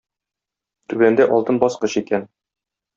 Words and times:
Түбәндә 0.95 1.29
алтын 1.37 1.63
баскыч 1.67 2.01
икән. 2.05 2.31